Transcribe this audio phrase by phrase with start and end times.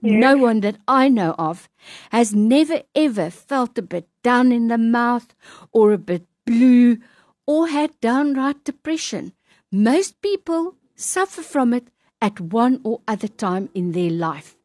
[0.00, 0.20] Yes.
[0.20, 1.68] no one that I know of,
[2.10, 5.34] has never ever felt a bit down in the mouth
[5.72, 6.98] or a bit blue
[7.46, 9.32] or had downright depression.
[9.70, 11.88] Most people suffer from it
[12.20, 14.56] at one or other time in their life.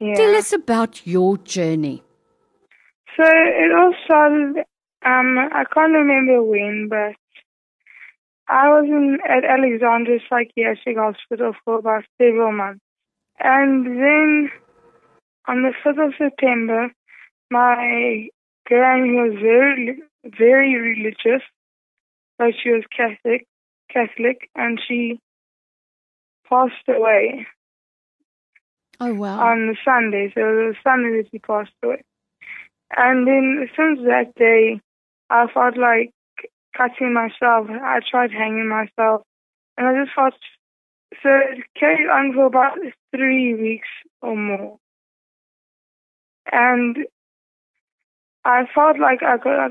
[0.00, 0.14] Yeah.
[0.14, 2.02] Tell us about your journey.
[3.16, 4.64] So it all started.
[5.04, 7.14] Um, I can't remember when, but
[8.48, 12.80] I was in at Alexandra Psychiatric Hospital for about several months,
[13.40, 14.50] and then
[15.48, 16.88] on the fifth of September,
[17.50, 18.28] my
[18.66, 21.42] gran who was very very religious,
[22.38, 23.46] but she was Catholic,
[23.90, 25.20] Catholic, and she
[26.48, 27.46] passed away
[29.00, 29.40] Oh, wow.
[29.40, 30.32] on the Sunday.
[30.34, 32.02] So it was Sunday that she passed away.
[32.96, 34.80] And then since that day,
[35.30, 36.13] I felt like
[36.76, 37.68] cutting myself.
[37.70, 39.22] I tried hanging myself.
[39.76, 40.34] And I just felt
[41.22, 42.78] so it carried on for about
[43.14, 43.88] three weeks
[44.20, 44.78] or more.
[46.50, 46.96] And
[48.44, 49.70] I felt like I got,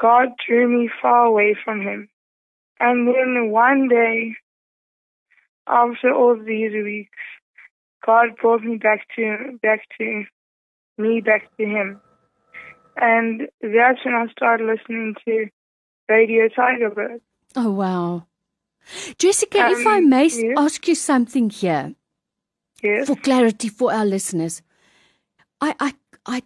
[0.00, 2.08] God drew me far away from Him.
[2.78, 4.34] And then one day,
[5.66, 7.18] after all these weeks,
[8.04, 10.24] God brought me back to back to
[10.98, 12.00] me back to Him,
[12.96, 15.46] and that's when I started listening to
[16.12, 17.20] Radio Tygerberg.
[17.56, 18.26] Oh, wow.
[19.18, 20.58] Jessica, if I Um, may yes.
[20.64, 21.94] ask you something here.
[22.82, 24.60] Yes, for clarity for our listeners.
[25.60, 25.90] I, I,
[26.26, 26.42] I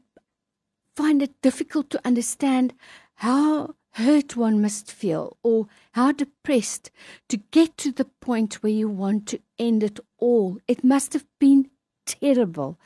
[0.94, 2.74] find it difficult to understand
[3.14, 6.90] how hurt one must feel or how depressed
[7.30, 10.58] to get to the point where you want to end it all.
[10.68, 11.70] It must have been
[12.04, 12.78] terrible.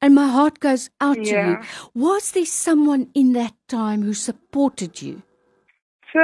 [0.00, 1.58] And my heart goes out to you.
[1.94, 5.22] Was there someone in that time who supported you?
[6.12, 6.20] So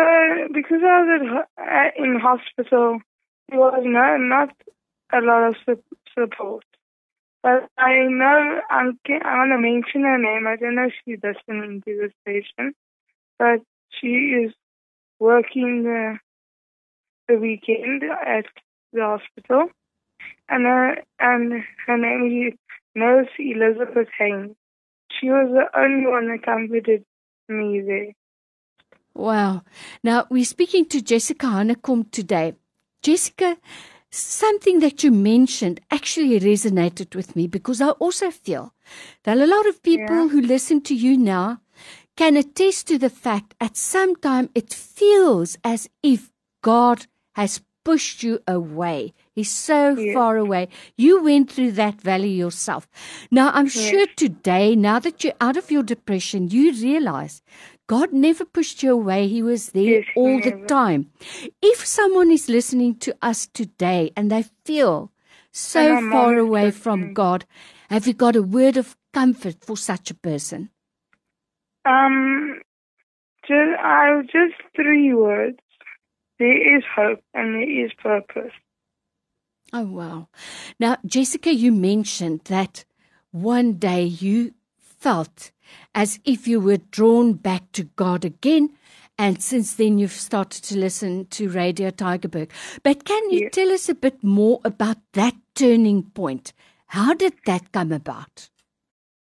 [0.53, 3.01] because I was at, in hospital,
[3.49, 4.51] there was no not
[5.13, 5.83] a lot of su-
[6.19, 6.65] support.
[7.43, 10.47] But I know I'm ca- I want to mention her name.
[10.47, 12.75] I don't know if she's listening to this station,
[13.39, 13.61] but
[13.91, 14.09] she
[14.45, 14.53] is
[15.19, 16.19] working the
[17.29, 18.47] the weekend at
[18.93, 19.69] the hospital,
[20.49, 22.59] and her and her name is
[22.95, 24.57] Nurse Elizabeth Haynes.
[25.13, 27.05] She was the only one that comforted
[27.49, 28.13] me there.
[29.19, 29.63] Wow.
[30.05, 32.55] Now, we're speaking to Jessica Hanekom today.
[33.03, 33.57] Jessica,
[34.13, 38.75] something that you mentioned actually resonated with me because I also feel
[39.25, 40.29] that a lot of people Yeah.
[40.29, 41.61] who listen to you now
[42.17, 46.31] can attest to the fact at some time it feels as if
[46.63, 49.15] God has pushed you away.
[49.35, 50.15] He's so Yes.
[50.15, 50.69] far away.
[50.97, 52.87] You went through that valley yourself.
[53.31, 57.43] Now, I'm sure today, now that you're out of your depression, you realize
[57.89, 59.27] God never pushed you away.
[59.29, 61.11] He was there Yes, all the time.
[61.61, 65.11] If someone is listening to us today and they feel
[65.51, 67.15] so far away from.
[67.15, 67.47] God,
[67.91, 70.71] have you got a word of comfort for such a person?
[71.87, 72.61] Um,
[73.47, 75.59] just, I just three words.
[76.39, 78.53] There is hope and there is purpose.
[79.73, 80.29] Oh, wow.
[80.79, 82.85] Now, Jessica, you mentioned that
[83.31, 84.53] one day you
[84.99, 85.51] felt
[85.95, 88.71] as if you were drawn back to God again.
[89.21, 92.51] And since then, you've started to listen to Radio Tygerberg.
[92.85, 93.53] But can you Yes.
[93.53, 96.53] tell us a bit more about that turning point?
[96.87, 98.49] How did that come about?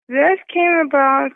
[0.09, 1.31] That came about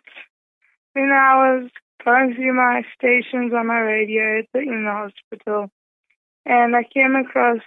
[0.94, 1.72] when I was
[2.04, 5.72] going through my stations on my radio at the, in the hospital,
[6.46, 7.60] and I came across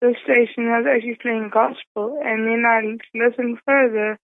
[0.00, 4.18] the station that was actually playing gospel, and then I listened further,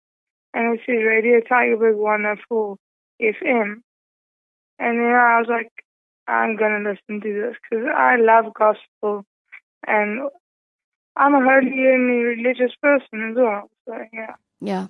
[0.57, 2.77] and it said Radio Tygerberg 104
[3.21, 3.83] FM,
[4.79, 5.71] and then I was like,
[6.27, 9.25] I'm gonna listen to this because I love gospel,
[9.87, 10.29] and
[11.17, 13.71] I'm a holy and religious person as well.
[13.87, 14.35] So yeah.
[14.61, 14.87] Yeah.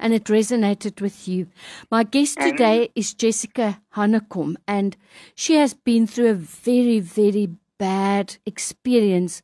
[0.00, 1.46] And it resonated with you.
[1.90, 4.96] My guest And- today is Jessica Hanekom, and
[5.34, 9.42] she has been through a very, very bad experience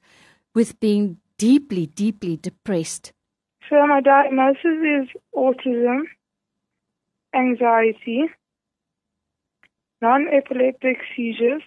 [0.54, 3.12] with being deeply, deeply depressed.
[3.70, 6.02] So my diagnosis is autism,
[7.34, 8.24] anxiety,
[10.02, 11.62] non-epileptic seizures,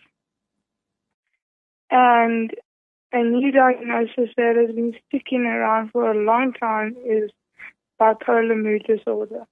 [1.89, 2.51] and
[3.11, 7.31] a new diagnosis that has been sticking around for a long time is
[7.99, 9.47] bipolar mood disorder.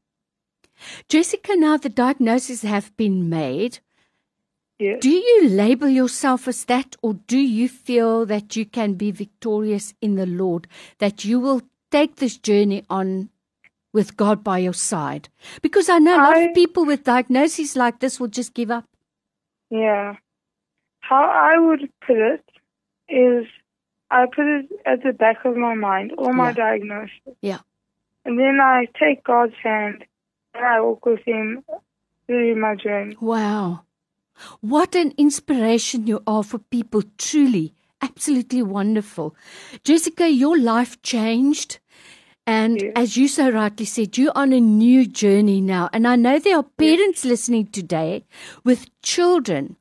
[1.10, 3.80] Jessica, now the diagnoses have been made.
[4.78, 5.00] Yes.
[5.00, 9.94] Do you label yourself as that, or do you feel that you can be victorious
[10.02, 10.68] in the Lord,
[11.00, 11.62] that you will
[11.96, 13.30] take this journey on
[13.94, 15.30] with God by your side?
[15.62, 18.72] Because I know a lot I- of people with diagnoses like this will just give
[18.72, 18.86] up.
[19.70, 20.16] Yeah.
[21.00, 22.44] How I would put it
[23.08, 23.46] is
[24.12, 26.54] I put it at the back of my mind, all my Yeah.
[26.66, 27.36] diagnosis.
[27.42, 27.60] Yeah.
[28.26, 30.06] And then I take God's hand
[30.54, 31.64] and I walk with Him
[32.28, 33.16] through my journey.
[33.22, 33.82] Wow.
[34.62, 37.74] What an inspiration you are for people, truly.
[38.02, 39.36] Absolutely wonderful.
[39.84, 41.80] Jessica, your life changed.
[42.48, 45.90] And as you so rightly said, you're on a new journey now.
[45.92, 48.26] And I know there are parents listening today
[48.64, 49.78] with children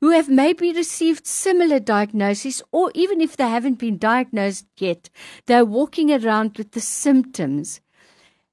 [0.00, 5.08] who have maybe received similar diagnoses, or even if they haven't been diagnosed yet,
[5.46, 7.80] they're walking around with the symptoms.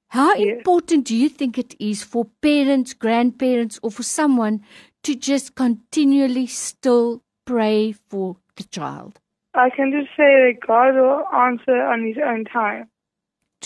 [0.08, 4.62] How important do you think it is for parents, grandparents, or for someone
[5.02, 9.18] to just continually still pray for the child?
[9.54, 12.88] I can just say that God will answer on His own time.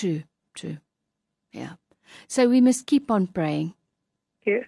[0.01, 0.23] True,
[0.55, 0.79] true.
[1.53, 1.73] Yeah.
[2.27, 3.75] So we must keep on praying.
[4.47, 4.65] Yes.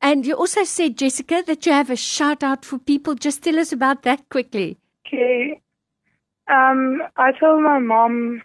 [0.00, 3.16] And you also said, Jessica, that you have a shout out for people.
[3.16, 4.78] Just tell us about that quickly.
[5.04, 5.60] Okay.
[6.48, 8.42] Um, I told my mom,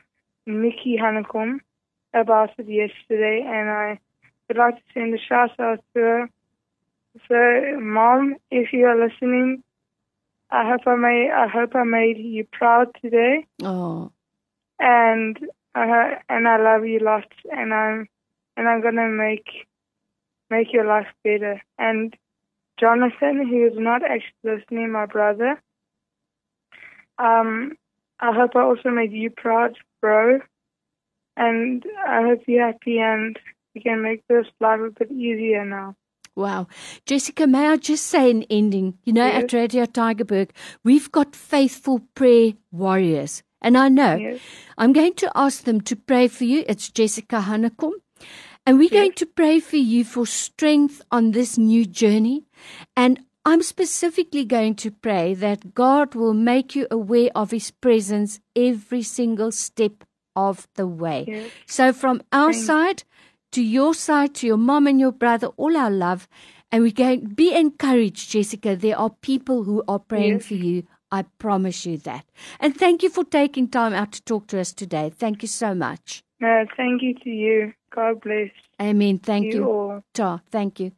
[0.48, 1.60] Nikki Hanekom,
[2.16, 4.00] about it yesterday, and I
[4.48, 6.30] would like to send a shout out to her.
[7.28, 9.64] So, mom, if you are listening,
[10.50, 14.12] I hope I made I hope I made you proud today, Oh,
[14.80, 15.38] and
[15.76, 18.08] I and I love you lots, and I'm
[18.58, 19.48] and I'm gonna make
[20.50, 21.62] make your life better.
[21.78, 22.16] And
[22.80, 25.62] Jonathan, who is not actually listening, my brother.
[27.18, 27.74] Um,
[28.20, 30.40] I hope I also made you proud, bro.
[31.38, 33.38] And I hope you're happy and
[33.74, 35.96] you can make this life a bit easier now.
[36.36, 36.68] wow.
[37.06, 39.44] Jessica, may I just say in ending, you know, Yes.
[39.44, 40.50] at Radio Tygerberg,
[40.84, 43.44] we've got faithful prayer warriors.
[43.64, 44.40] And I know Yes.
[44.78, 46.64] I'm going to ask them to pray for you.
[46.68, 47.94] It's Jessica Hanekom.
[48.66, 49.00] And we're Yes.
[49.00, 52.46] going to pray for you for strength on this new journey.
[52.96, 58.40] And I'm specifically going to pray that God will make you aware of His presence
[58.56, 60.04] every single step
[60.36, 61.26] of the way.
[61.28, 61.52] Yes.
[61.68, 63.04] So, from our Thank- side
[63.52, 66.28] to your side, to your mom and your brother, all our love.
[66.72, 68.76] And we're going to be encouraged, Jessica.
[68.76, 70.46] There are people who are praying Yes.
[70.48, 70.84] for you.
[71.14, 72.26] I promise you that.
[72.60, 75.12] And thank you for taking time out to talk to us today.
[75.16, 76.24] Thank you so much.
[76.40, 77.74] No, thank you to you.
[77.96, 78.50] God bless
[78.82, 79.20] Amen.
[79.20, 79.70] Thank you you.
[79.70, 80.04] all.
[80.14, 80.42] Ta.
[80.50, 80.92] Thank you.